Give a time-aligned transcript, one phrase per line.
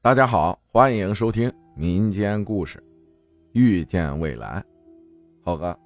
[0.00, 2.78] 大家好，欢迎收听民间故事
[3.50, 4.64] 《遇见未来》。
[5.44, 5.76] 浩哥，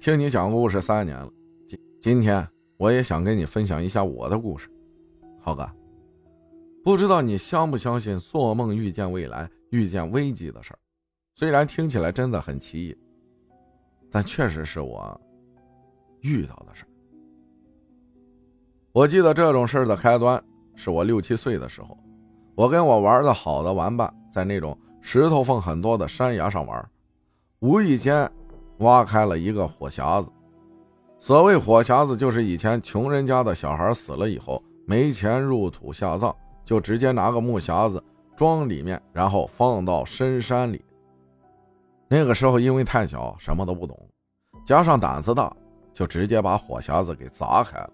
[0.00, 1.30] 听你讲故事三年了，
[1.68, 4.70] 今今天我也想跟你分享一下我的故事。
[5.38, 5.70] 浩哥，
[6.82, 10.78] 不知道你相不相信做梦遇见未来、遇见危机的事儿？
[11.34, 12.96] 虽然听起来真的很奇异，
[14.10, 15.20] 但确实是我
[16.22, 16.88] 遇到的事儿。
[18.92, 20.42] 我记得这种事儿的开端
[20.74, 21.96] 是我六七岁的时候。
[22.56, 26.90] 我跟我玩的好的玩伴在那种石头缝很多的山崖上玩，
[27.60, 28.28] 无意间
[28.78, 30.32] 挖开了一个火匣子。
[31.20, 36.34] 所谓火匣子，就是以前穷人家的小孩死了以后没钱入土下葬，
[36.64, 38.02] 就直接拿个木匣子
[38.34, 40.82] 装里面，然后放到深山里。
[42.08, 43.98] 那个时候因为太小，什么都不懂，
[44.64, 45.54] 加上胆子大，
[45.92, 47.90] 就直接把火匣子给砸开了。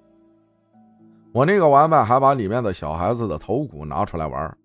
[1.32, 4.58] 我那个玩伴还把里面的小孩子的头骨拿出来玩，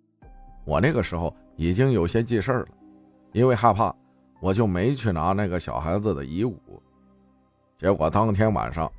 [0.66, 2.67] 我那个时候已经有些记事了，
[3.31, 3.95] 因为害怕，
[4.42, 6.58] 我就没去拿那个小孩子的遗骨。
[7.77, 8.92] 结果当天晚上，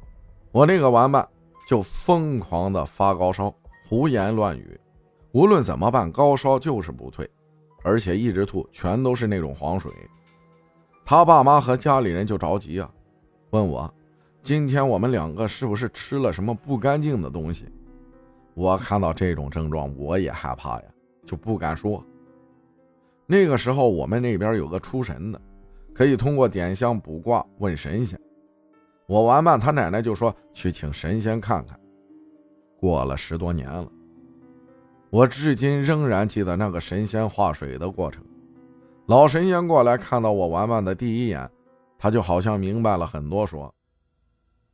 [0.50, 1.28] 我那个玩伴
[1.68, 3.52] 就疯狂的发高烧，
[3.86, 4.80] 胡言乱语，
[5.32, 7.28] 无论怎么办，高烧就是不退，
[7.82, 9.92] 而且一直吐，全都是那种黄水。
[11.04, 12.90] 他爸妈和家里人就着急啊，
[13.50, 13.92] 问我。
[14.42, 17.66] 今天我们两个是不是吃了什么不干净的东西？
[18.54, 20.84] 我看到这种症状，我也害怕呀，
[21.24, 22.04] 就不敢说。
[23.26, 25.40] 那个时候我们那边有个出神的，
[25.94, 28.18] 可以通过点香卜卦问神仙。
[29.06, 31.78] 我玩伴他奶奶就说去请神仙看看。
[32.80, 33.86] 过了十多年了，
[35.10, 38.24] 我至今仍然记得那个神仙化水的过程。
[39.06, 41.48] 老神仙过来看到我玩伴的第一眼，
[41.98, 43.72] 他就好像明白了很多，说。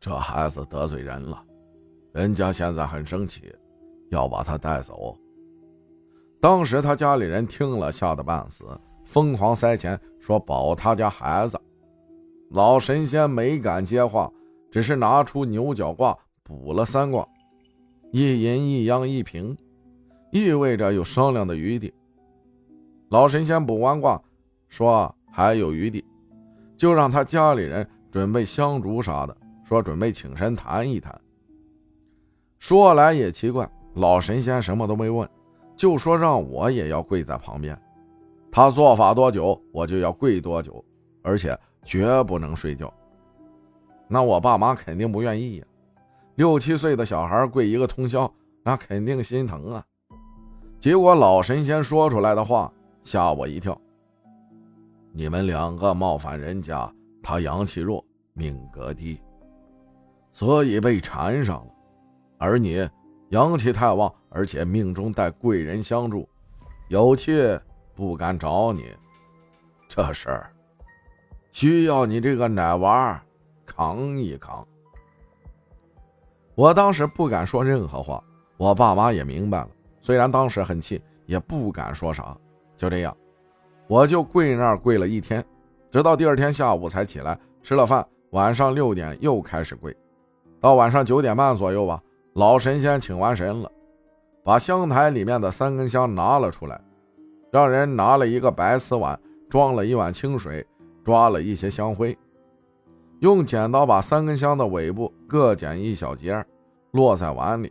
[0.05, 1.43] 这孩子得罪人了，
[2.13, 3.51] 人家现在很生气，
[4.11, 5.17] 要把他带走。
[6.43, 8.67] 当时他家里人听了，吓得半死，
[9.07, 11.59] 疯狂塞钱说保他家孩子。
[12.51, 14.31] 老神仙没敢接话，
[14.71, 17.27] 只是拿出牛角卦卜了三卦，
[18.13, 19.57] 一阴一阳一平，
[20.31, 21.91] 意味着有商量的余地。
[23.09, 24.21] 老神仙卜完卦，
[24.69, 26.05] 说还有余地，
[26.77, 29.35] 就让他家里人准备香烛啥的。
[29.65, 31.19] 说准备请神谈一谈。
[32.59, 35.29] 说来也奇怪，老神仙什么都没问，
[35.77, 37.79] 就说让我也要跪在旁边。
[38.53, 40.83] 他做法多久，我就要跪多久，
[41.23, 42.93] 而且绝不能睡觉。
[44.07, 45.67] 那我爸妈肯定不愿意呀，
[46.37, 48.33] 六七岁的小孩跪一个通宵，
[48.63, 49.85] 那肯定心疼啊。
[50.79, 52.73] 结果老神仙说出来的话
[53.03, 53.79] 吓我一跳：
[55.13, 56.91] 你们两个冒犯人家，
[57.23, 58.05] 他阳气弱，
[58.35, 59.19] 命格低。
[60.35, 61.73] 所以被缠上了，
[62.39, 62.87] 而你
[63.29, 66.29] 阳气太旺，而且命中带贵人相助，
[66.89, 67.33] 有气
[67.95, 68.93] 不敢找你。
[69.89, 70.51] 这事儿
[71.53, 73.23] 需要你这个奶娃
[73.65, 74.67] 扛一扛。
[76.57, 78.23] 我当时不敢说任何话，
[78.57, 79.69] 我爸妈也明白了，
[80.01, 82.37] 虽然当时很气，也不敢说啥。
[82.77, 83.17] 就这样，
[83.87, 85.45] 我就跪那儿跪了一天，
[85.93, 89.97] 直到第二天下午才起来吃了饭，晚上六点又开始跪。
[90.65, 92.03] 到晚上九点半左右吧，
[92.33, 93.71] 老神仙请完神了，
[94.43, 96.81] 把香台里面的三根香拿了出来，
[97.51, 99.21] 让人拿了一个白瓷碗，
[99.51, 100.67] 装了一碗清水，
[101.05, 102.17] 抓了一些香灰，
[103.21, 106.43] 用剪刀把三根香的尾部各剪一小截，
[106.93, 107.71] 落在碗里，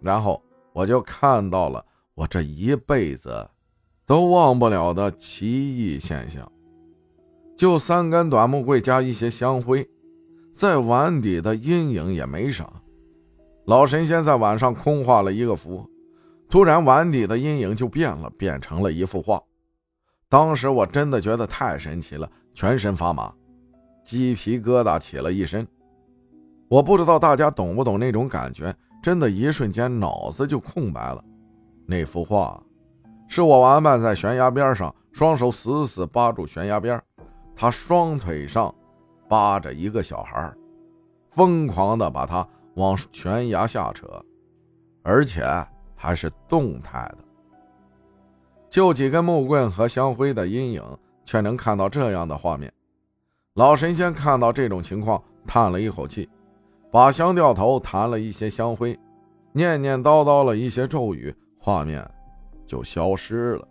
[0.00, 0.42] 然后
[0.72, 1.86] 我就看到了
[2.16, 3.48] 我这一辈子
[4.06, 6.50] 都忘不了的奇异现象，
[7.56, 9.88] 就三根短木棍加一些香灰。
[10.54, 12.72] 在碗底的阴影也没啥，
[13.64, 15.84] 老神仙在碗上空画了一个符，
[16.48, 19.42] 突然碗底的阴影就变了，变成了一幅画。
[20.28, 23.34] 当时我真的觉得太神奇了，全身发麻，
[24.04, 25.66] 鸡皮疙瘩起了一身。
[26.68, 28.72] 我不知道大家懂不懂那种感觉，
[29.02, 31.22] 真的一瞬间脑子就空白了。
[31.84, 32.62] 那幅画
[33.26, 37.02] 是我玩伴在悬崖边上，双手死死扒住悬崖边，
[37.56, 38.72] 他双腿上。
[39.34, 40.54] 扒着一个小孩，
[41.32, 44.06] 疯狂的把他往悬崖下扯，
[45.02, 45.44] 而且
[45.96, 47.18] 还是动态的。
[48.70, 50.80] 就几根木棍和香灰的阴影，
[51.24, 52.72] 却能看到这样的画面。
[53.54, 56.30] 老神仙看到这种情况，叹了一口气，
[56.92, 58.96] 把香掉头弹了一些香灰，
[59.50, 62.08] 念念叨叨了一些咒语，画面
[62.68, 63.66] 就消失了。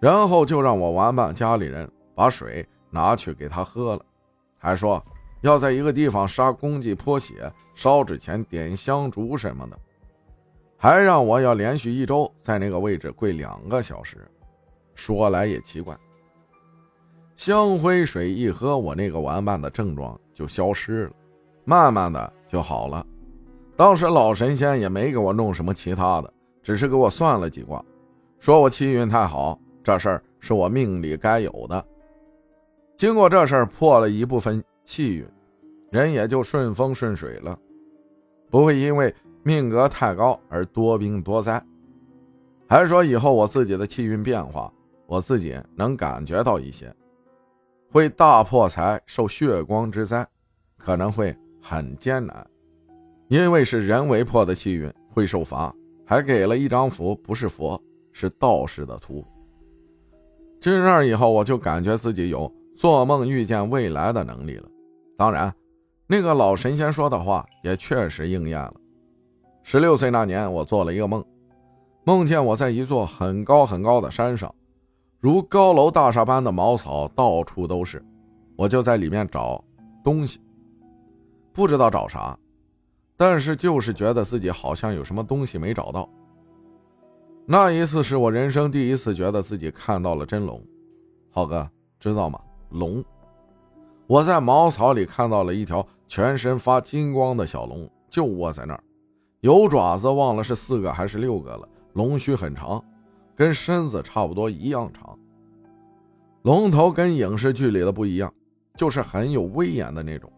[0.00, 2.66] 然后就让我玩伴家里人把水。
[2.96, 4.02] 拿去给他喝了，
[4.56, 5.04] 还说
[5.42, 9.78] 要在一个地方杀公鸡、泼血、烧纸钱、点香烛什么的。
[10.78, 14.26] 还让我要连续一周在那个位置跪两个小时。
[14.94, 15.94] 说来也奇怪，
[17.34, 21.12] 香灰水一喝，我那个玩伴的症状就消失了，
[21.66, 23.06] 慢慢的就好了。
[23.76, 26.32] 当时老神仙也没给我弄什么其他的，
[26.62, 27.84] 只是给我算了几卦，
[28.40, 31.86] 说我气运太好，这事儿是我命里该有的。
[32.96, 35.26] 经过这事儿破了一部分气运，
[35.90, 37.58] 人也就顺风顺水了，
[38.50, 41.62] 不会因为命格太高而多病多灾。
[42.66, 44.72] 还说以后我自己的气运变化，
[45.06, 46.92] 我自己能感觉到一些，
[47.92, 50.26] 会大破财、受血光之灾，
[50.78, 52.46] 可能会很艰难。
[53.28, 55.74] 因为是人为破的气运会受罚，
[56.06, 57.80] 还给了一张符，不是佛，
[58.12, 59.22] 是道士的图。
[60.60, 64.68] 至那以后，我就感觉自己有做梦预见未来的能力了。
[65.16, 65.52] 当然，
[66.06, 68.74] 那个老神仙说的话也确实应验了。
[69.62, 71.24] 十六岁那年，我做了一个梦，
[72.04, 74.54] 梦见我在一座很高很高的山上，
[75.18, 78.04] 如高楼大厦般的茅草到处都是，
[78.56, 79.64] 我就在里面找
[80.04, 80.38] 东西，
[81.52, 82.38] 不知道找啥。
[83.16, 86.06] 但是就是觉得自己好像有什么东西没找到。
[87.46, 90.62] 那一次是我人生第一次觉得自己看到了真龙，
[91.30, 91.66] 浩哥
[91.98, 92.38] 知道吗？
[92.70, 93.04] 龙，
[94.06, 98.82] 我在茅草里看到了一条全身发金光的小龙，就卧在那儿，
[99.40, 101.68] 有爪子，忘了是四个还是六个了。
[101.94, 102.82] 龙须很长，
[103.34, 105.18] 跟身子差不多一样长。
[106.42, 108.32] 龙头跟影视剧里的不一样，
[108.76, 110.30] 就是很有威严的那种，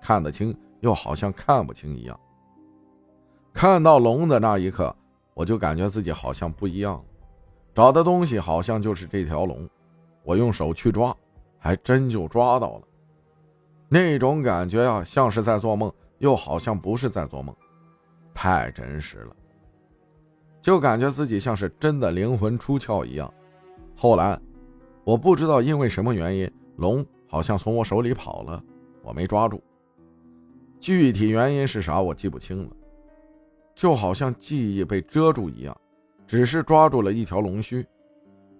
[0.00, 0.56] 看得清。
[0.80, 2.20] 又好像看不清一样。
[3.52, 4.92] 看到龙的那一刻，
[5.32, 7.04] 我就感觉自己好像不一样了。
[7.72, 9.70] 找的东西好像就是这条龙，
[10.24, 11.16] 我用手去抓，
[11.62, 12.82] 还真就抓到了。
[13.88, 17.54] 那种感觉啊，像是在做梦，又好像不是在做梦，
[18.34, 19.36] 太真实了。
[20.60, 23.32] 就感觉自己像是真的灵魂出窍一样。
[23.94, 24.36] 后来，
[25.04, 28.60] 我不知道因为什么原因，龙好像从我手里跑了，
[29.02, 29.62] 我没抓住。
[30.80, 32.70] 具体原因是啥，我记不清了，
[33.72, 35.76] 就好像记忆被遮住一样，
[36.26, 37.86] 只是抓住了一条龙须。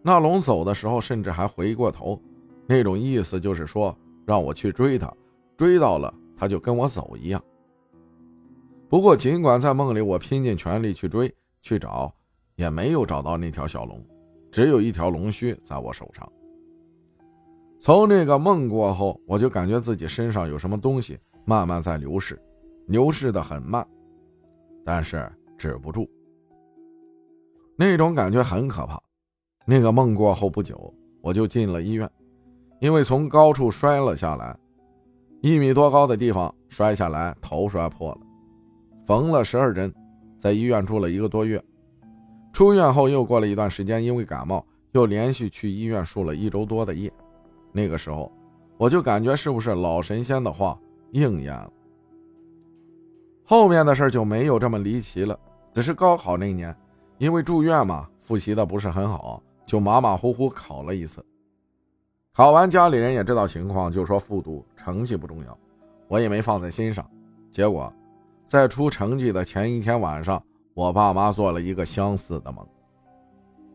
[0.02, 2.20] 那龙走的时候，甚至还回过头，
[2.66, 5.12] 那种意思就是说让我去追他，
[5.56, 7.42] 追到了他就跟我走一样。
[8.88, 12.14] 不过，尽管在梦里我拼尽全力去追去找，
[12.56, 14.04] 也没有找到那条小龙，
[14.50, 16.30] 只有一条龙须在我手上。
[17.80, 21.18] 从那个梦过后，我就感觉自己身上有什么东西。
[21.44, 22.40] 慢慢在流逝，
[22.86, 23.84] 流逝的很慢，
[24.84, 25.28] 但是
[25.58, 26.08] 止不住。
[27.74, 29.02] 那种感觉很可怕。
[29.66, 32.08] 那个梦过后不久，我就进了医院，
[32.82, 34.58] 因为从高处摔了下来，
[35.40, 38.18] 一米多高的地方摔下来，头摔破了，
[39.06, 39.94] 缝了十二针，
[40.36, 41.62] 在医院住了一个多月。
[42.52, 47.08] 出院后又过了一段时间，因为感冒，又连续去医院住了一周多的夜。
[47.70, 48.32] 那个时候，
[48.76, 50.76] 我就感觉是不是老神仙的话。
[51.12, 51.70] 应验了，
[53.44, 55.38] 后面的事就没有这么离奇了。
[55.72, 56.74] 只是高考那年，
[57.18, 61.24] 因为住院嘛，复习的不是很好，就马马虎虎考了一次。
[62.34, 65.58] 考完，家里人也知道情况，就说复读，成绩不重要，
[66.08, 67.06] 我也没放在心上。
[67.50, 67.92] 结果，
[68.46, 70.42] 在出成绩的前一天晚上，
[70.72, 72.66] 我爸妈做了一个相似的梦。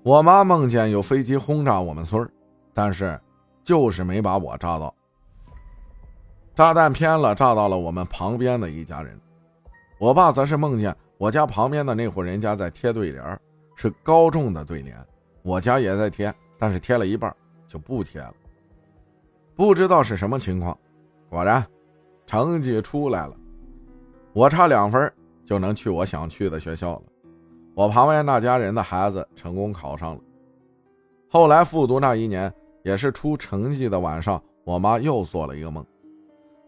[0.01, 2.27] 我妈梦见有飞机轰炸我们村
[2.74, 3.20] 但是
[3.63, 4.91] 就是没把我炸到。
[6.55, 9.20] 炸弹偏了，炸到了我们旁边的一家人。
[10.00, 13.39] 我爸则是梦见我家旁边的那户人家在贴对联，
[13.75, 14.98] 是高中的对联。
[15.43, 17.32] 我家也在贴，但是贴了一半
[17.67, 18.34] 就不贴了。
[19.58, 20.78] 不知道是什么情况。
[21.30, 21.66] 果然，
[22.28, 23.36] 成绩出来了，
[24.32, 25.12] 我差两分
[25.44, 27.02] 就能去我想去的学校了。
[27.74, 30.22] 我旁边那家人的孩子成功考上了。
[31.28, 35.84] 后来复读那一年，也是出成绩的晚上，我妈又做了一个梦。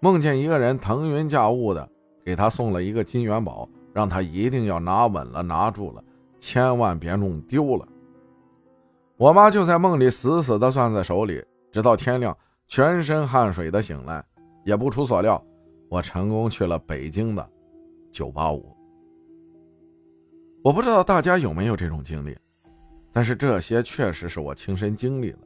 [0.01, 1.87] 梦见一个人腾云驾雾的
[2.25, 6.03] 给他送了一个金元宝，让他一定要拿稳了、拿住了，
[6.39, 7.87] 千万别弄丢了。
[9.15, 12.35] 我妈就在梦里死死的攥在手里，直到天亮，
[12.69, 14.23] 全身汗水的醒来。
[14.63, 15.43] 也不出所料，
[15.89, 17.49] 我成功去了北京的
[18.13, 18.63] 985。
[20.63, 22.37] 我不知道大家有没有这种经历，
[23.11, 25.39] 但是这些确实是我亲身经历的，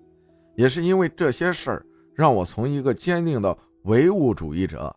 [0.55, 3.57] 也是因为这些事儿，让我从一个坚定的。
[3.83, 4.95] 唯物主义者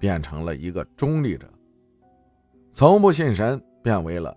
[0.00, 1.46] 变成了一个中立者，
[2.70, 4.34] 从不信神变为了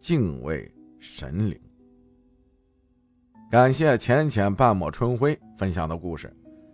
[0.00, 0.66] 敬畏
[0.98, 1.60] 神灵。
[3.50, 6.34] 感谢浅浅半抹春晖分享的故事，